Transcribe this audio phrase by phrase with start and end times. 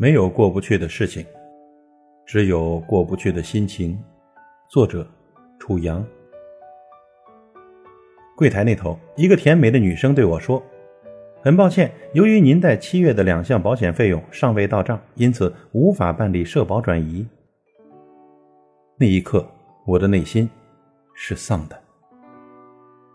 [0.00, 1.26] 没有过不去的事情，
[2.24, 3.98] 只有过不去的心情。
[4.70, 5.04] 作者：
[5.58, 6.06] 楚阳。
[8.36, 10.62] 柜台那头，一个甜美的女生对我说
[11.42, 17.26] ：“很抱歉，由于您在七月的两项保险费用尚未到账，因此无法办理社保转移。”
[18.96, 19.44] 那一刻，
[19.84, 20.48] 我的内心
[21.12, 21.76] 是丧的。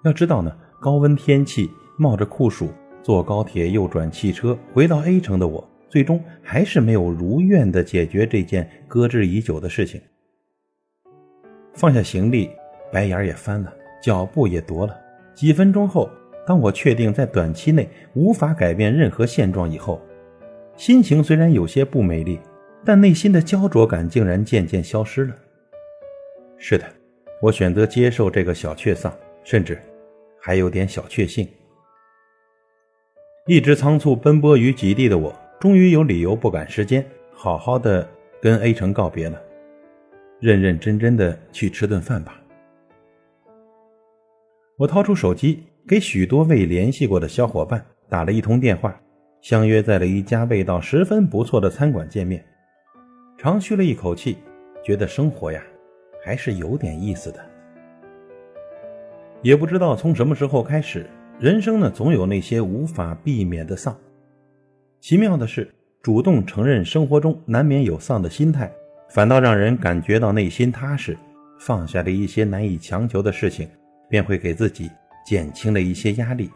[0.03, 2.67] 要知道呢，高温天气，冒着酷暑，
[3.02, 5.65] 坐高铁又转汽车回到 A 城的我。
[5.93, 10.02] 最终还是没有如愿的解决这件搁置已久的事情。
[11.75, 12.49] 放下行李，
[12.91, 13.71] 白眼也翻了，
[14.02, 14.99] 脚步也踱了。
[15.35, 16.09] 几分钟后，
[16.47, 20.02] 当我确定在短期内无法改变任何现状以后，
[20.75, 22.39] 心情虽然有些不美丽，
[22.83, 25.36] 但内心的焦灼感竟然渐渐消失了。
[26.58, 26.88] 是的，
[27.39, 29.80] 我选择接受这个小确丧，甚至
[30.41, 31.47] 还有点小确幸。
[33.45, 35.31] 一直仓促奔波于极地的我。
[35.64, 38.06] 终于有理由不赶时间，好好的
[38.42, 39.42] 跟 A 城告别了，
[40.42, 42.38] 认认真真的去吃顿饭吧。
[44.75, 48.94] 我掏出手机，给许多未联系过的小伙伴打了一通电话，
[49.39, 52.44] 相约在了一家味道十分不错的餐馆见面。
[53.38, 54.39] 长吁了一口气，
[54.83, 55.64] 觉得生活呀，
[56.22, 57.39] 还是有点意思的。
[59.42, 63.98] 也不知道从什么时候开始，人生呢，总有那些无法避免的丧。
[65.03, 65.69] 奇妙的是，
[66.01, 68.71] 主动承认生活中难免有丧的心态，
[69.09, 71.17] 反倒让人感觉到内心踏实。
[71.59, 73.67] 放下了一些难以强求的事情，
[74.07, 74.89] 便会给自己
[75.25, 76.49] 减轻了一些压力。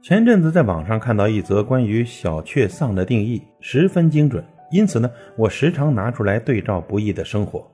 [0.00, 7.70] 前阵子在网上看到一则关于小确丧的定义，十分精准，因此呢，我时常拿出来对照不易的生活。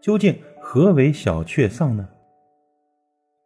[0.00, 2.08] 究竟何为小确丧呢？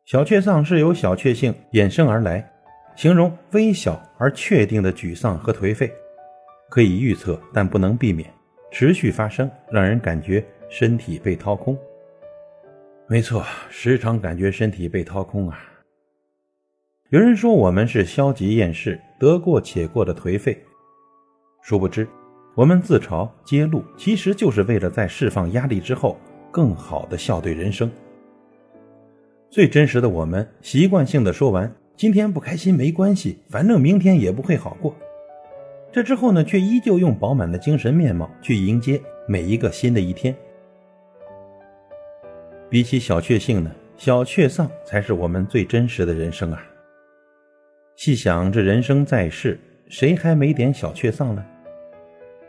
[0.06, 2.50] 小确丧是由小确幸衍生而来。
[2.96, 5.92] 形容微小而确定的沮丧和颓废，
[6.70, 8.32] 可以预测，但不能避免，
[8.70, 11.76] 持续发生，让人感觉身体被掏空。
[13.06, 15.58] 没错，时常感觉身体被掏空啊。
[17.10, 20.58] 有人说我们是消极厌世、得过且过的颓废，
[21.62, 22.08] 殊不知，
[22.54, 26.18] 我们自嘲揭露，其实就是为了在释放压力之后，
[26.50, 27.90] 更好的笑对人生。
[29.50, 31.70] 最真实的我们，习惯性的说完。
[31.96, 34.94] 今天不开心没关系，反正明天也不会好过。
[35.92, 40.34] 这之后呢，却依旧用饱满的精神面貌去迎接每一个新的一天。
[42.68, 46.60] 比起小确幸呢，小确丧才是我们最真实的人生啊！
[47.94, 49.56] 细想这人生在世，
[49.88, 51.46] 谁还没点小确丧呢？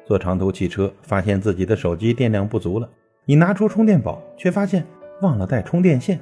[0.05, 2.89] 坐长途汽车，发现自己的手机电量不足了，
[3.25, 4.83] 你拿出充电宝，却发现
[5.21, 6.19] 忘了带充电线。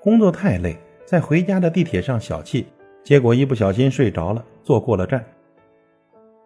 [0.00, 0.76] 工作太累。
[1.10, 2.64] 在回家的地铁上小憩，
[3.02, 5.24] 结果一不小心睡着了，坐过了站。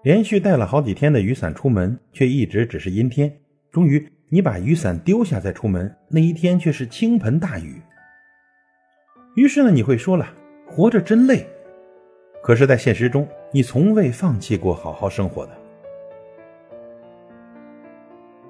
[0.05, 3.31] 连续带了好几天的雨伞出门，却一直只是阴天。
[3.71, 7.79] 终于，你把雨伞丢下再出门，那一天却是倾盆大雨。
[9.37, 10.33] 于是呢，你会说了
[10.67, 11.47] ：“活着真累。”
[12.43, 15.53] 可是，在现实中，你从未放弃过好好生活的。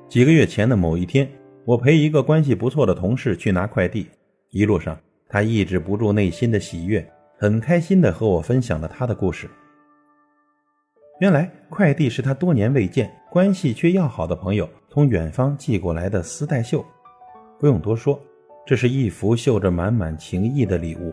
[0.09, 1.29] 几个月前的某一天，
[1.65, 4.07] 我陪一个关系不错的同事去拿快递，
[4.51, 4.97] 一路上。
[5.35, 7.05] 他抑制不住内心的喜悦，
[7.37, 9.51] 很开心地和我分享了他的故事。
[11.19, 16.87] 原来快递是他多年未见、关系却要好的朋友从远方寄过来的丝带绣。
[17.59, 18.23] 不用多说，
[18.65, 21.13] 这是一幅绣着满满情意的礼物。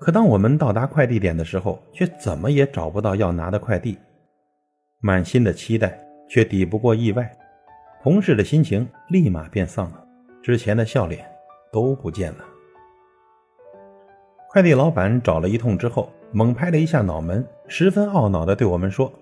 [0.00, 3.96] 可当我们到达快递点的时候，却怎么也找不到要拿的快递。
[4.98, 5.96] 满心的期待
[6.28, 7.30] 却抵不过意外，
[8.02, 10.04] 同事的心情立马变丧了，
[10.42, 11.29] 之前的笑脸。
[11.72, 12.44] 都不见了。
[14.48, 19.12] 快递老板找了一通之后，猛拍了一下脑门，十分懊恼地对我们说：“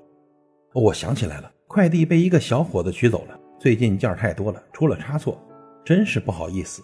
[0.73, 3.39] 我想起来了，快递被一个小伙子取走了。
[3.59, 5.39] 最近件太多了，出了差错，
[5.85, 6.83] 真是不好意思。”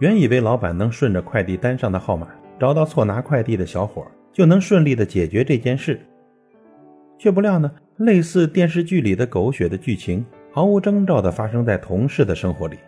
[0.00, 2.28] 原以为老板能顺着快递单上的号码
[2.60, 6.00] 找到错拿快递的小伙，就能顺利的解决这件事，
[7.18, 10.24] 却不料呢，类似电视剧里的狗血的剧情。
[10.56, 12.78] 毫无征兆地发生在同事的生活里。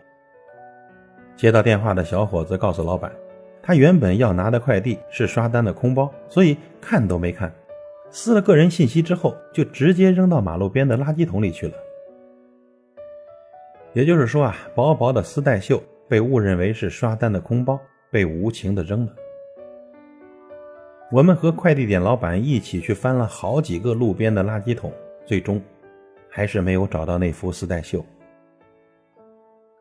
[1.36, 3.12] 接到电话的小伙子告诉老板，
[3.62, 7.52] 他原本要拿的快递是刷单的空包，所以看都没看，
[8.10, 11.74] 撕了个人信息之后，就直接扔到马路边的垃圾桶里去了。
[13.92, 15.78] 也就是说啊，薄薄的丝带绣
[16.08, 17.78] 被误认为是刷单的空包，
[18.10, 19.12] 被无情地扔了。
[21.12, 24.90] 我们和快递点老板一起去翻了好几个路边的垃圾桶，
[25.26, 25.60] 最终。
[26.30, 28.04] 还是没有找到那幅丝带绣。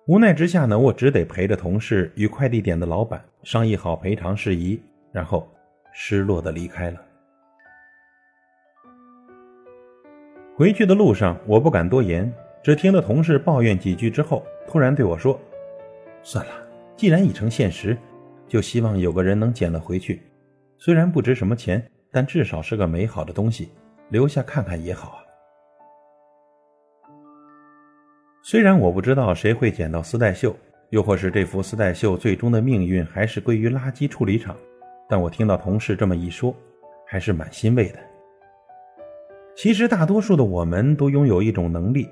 [0.07, 5.45] 无奈之下呢，我只得陪着同事与快递点的老板商议好赔偿事宜，然后
[5.91, 7.01] 失落的离开了。
[10.55, 12.33] 回去的路上，我不敢多言，
[12.63, 15.39] 只听了同事抱怨几句之后，突然对我说
[16.23, 16.51] ：“算了，
[16.95, 17.95] 既然已成现实，
[18.47, 20.21] 就希望有个人能捡了回去，
[20.77, 23.69] 虽然不值什么钱，但至少是个美好的东西，
[24.09, 25.23] 留下看看也好啊。”
[28.49, 30.55] 虽然我不知道谁会捡到丝带绣，
[30.91, 34.55] 又或是这幅丝带绣最终的命运还是归于垃圾处理厂，
[35.09, 36.55] 但我听到同事这么一说，
[37.05, 37.99] 还是蛮欣慰的。
[39.53, 42.07] 其实，大多数的我们都拥有一种能力，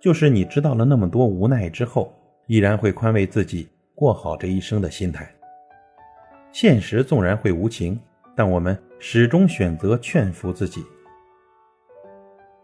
[0.00, 2.10] 就是你知道了那么多无奈之后，
[2.46, 5.30] 依然会宽慰自己过好这一生的心态。
[6.52, 8.00] 现实纵然会无情，
[8.34, 10.82] 但我们始终选择劝服自己。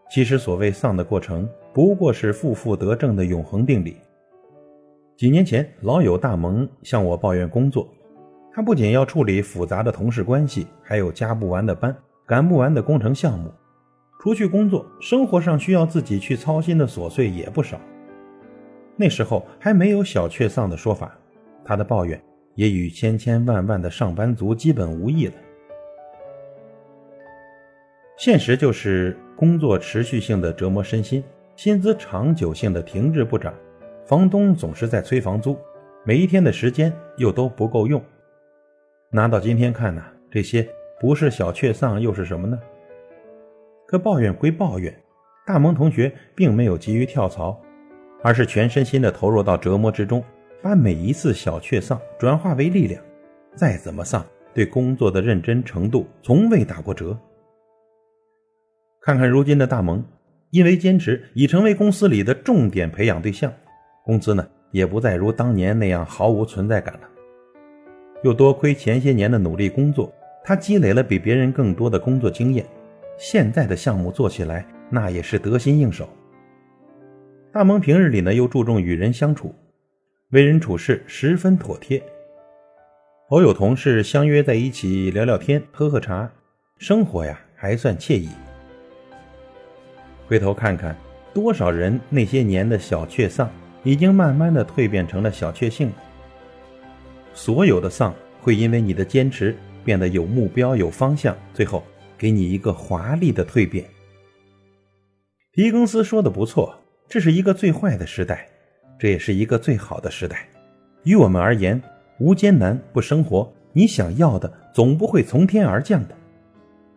[0.09, 1.47] 其实，所谓丧的过程，
[1.77, 3.97] 不过是负负得正的永恒定理。
[5.15, 7.87] 几年前，老友大萌向我抱怨工作，
[8.51, 11.95] 他不仅要处理复杂的同事关系，还有加不完的班、
[12.25, 13.51] 赶不完的工程项目。
[14.19, 17.79] 除去工作，生活上需要自己去操心的琐碎也不少。
[18.95, 21.15] 那时候还没有“小确丧”的说法，
[21.63, 22.19] 他的抱怨
[22.55, 25.33] 也与千千万万的上班族基本无异了。
[28.17, 31.23] 现实就是，工作持续性的折磨身心，
[31.57, 33.51] 薪资长久性的停滞不涨，
[34.05, 35.57] 房东总是在催房租，
[36.05, 37.99] 每一天的时间又都不够用。
[39.09, 40.69] 拿到今天看呢，这些
[40.99, 42.59] 不是小确丧又是什么呢？
[43.87, 44.95] 可抱怨归抱怨，
[45.47, 47.59] 大萌同学并没有急于跳槽，
[48.21, 50.23] 而是全身心的投入到折磨之中，
[50.61, 53.03] 把每一次小确丧转化为力量。
[53.55, 57.17] 再怎么丧，对工作的认真程度从未打过折。
[59.01, 60.05] 看看如今的大萌，
[60.49, 63.53] 因为坚持已成为公司里的重点培养对象，
[64.03, 67.01] 工资呢也不再如当年那样毫无存在感了。
[68.23, 70.11] 又多亏前些年的努力工作，
[70.43, 72.65] 他积累了比别人更多的工作经验，
[73.17, 76.09] 现在的项目做起来那也是得心应手。
[77.51, 79.53] 大萌平日里呢又注重与人相处，
[80.29, 82.01] 为人处事十分妥帖。
[83.29, 86.31] 偶有同事相约在一起聊聊天、喝喝茶，
[86.77, 88.29] 生活呀还算惬意。
[90.27, 90.95] 回头看看，
[91.33, 93.49] 多少人那些年的小确丧，
[93.83, 95.91] 已经慢慢的蜕变成了小确幸。
[97.33, 101.83] 所有的丧，会因为你的坚持变得有目标、有方向，最后
[102.17, 103.85] 给你一个华丽的蜕变。
[105.53, 106.75] 狄更斯说的不错，
[107.07, 108.47] 这是一个最坏的时代，
[108.99, 110.47] 这也是一个最好的时代。
[111.03, 111.81] 于我们而言，
[112.19, 116.15] 无艰难不生活，你想要的总不会从天而降的。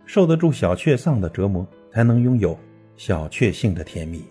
[0.05, 2.59] 受得住小确丧的折磨，才能拥有。
[3.01, 4.23] 小确幸的甜蜜。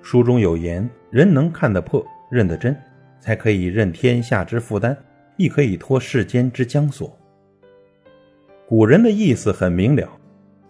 [0.00, 2.74] 书中有言：“人能看得破、认得真，
[3.20, 4.96] 才可以任天下之负担，
[5.36, 7.14] 亦可以脱世间之枷锁。”
[8.66, 10.10] 古人的意思很明了，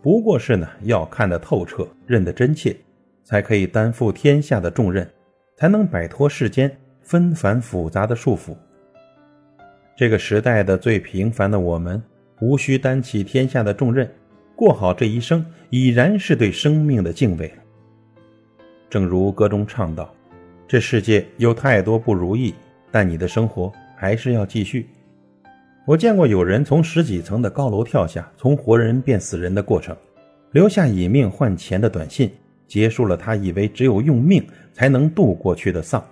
[0.02, 2.76] 不过是呢，要看得透彻、认得真切，
[3.22, 5.08] 才可以担负天下的重任，
[5.54, 8.52] 才能摆脱世间纷繁复杂的束缚。
[9.96, 12.02] 这个时代的最平凡的我们，
[12.40, 14.10] 无需担起天下的重任。
[14.58, 17.62] 过好这一生，已然是对生命的敬畏了。
[18.90, 20.12] 正如歌中唱道
[20.66, 22.52] ：“这世界有太多不如意，
[22.90, 24.88] 但你的生活还是要继续。”
[25.86, 29.96] 我见过有人从十几层的高楼跳下，从活人变死人的过程，
[30.50, 32.28] 留下以命换钱的短信，
[32.66, 36.04] 结束了他以为只有用命才能度过去的丧。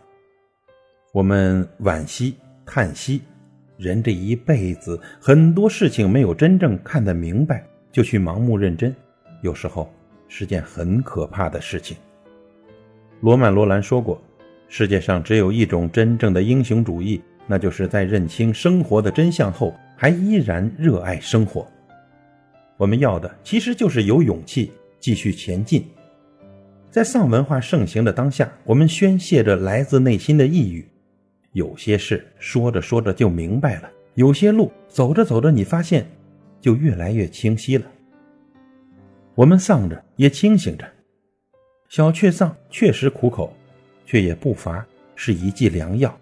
[1.13, 3.23] 我们惋惜叹息，
[3.77, 7.67] 人这一辈子很多事情没有真正看得明白。
[7.97, 8.95] 就去盲目认真，
[9.41, 9.91] 有时候
[10.29, 11.97] 是件很可怕的事情。
[13.23, 14.23] 罗曼·罗兰说过
[14.69, 21.67] ：“世界上只有一种真正的英雄主义，那就是在认清生活的真相后，还依然热爱生活。”
[22.77, 25.83] 我们要的其实就是有勇气继续前进。
[26.91, 30.87] 在丧文化盛行的当下，我们宣泄着来自内心的抑郁。
[31.53, 36.07] 有些事说着说着就明白了，有些路走着走着，你发现。
[36.67, 37.87] 就越来越清晰了。
[39.37, 40.85] 我们丧着也清醒着，
[41.89, 43.57] 小确丧确实苦口，
[44.05, 46.13] 却也不乏是一剂良药。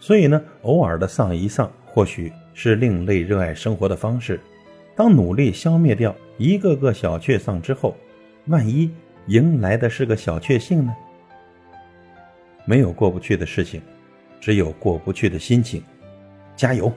[0.00, 4.40] 所以呢，偶尔的丧一丧，或许是另类热爱生活的方式。
[4.96, 7.96] 当努力消灭掉一个个小确丧之后，
[8.46, 8.90] 万一
[9.28, 10.92] 迎来的是个小确幸呢？
[12.64, 13.80] 没有过不去的事情，
[14.40, 15.80] 只有过不去的心情。
[16.56, 16.92] 加油！